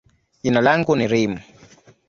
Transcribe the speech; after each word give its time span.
jina 0.43 0.61
langu 0.61 0.95
ni 0.95 1.05
Reem. 1.11 1.33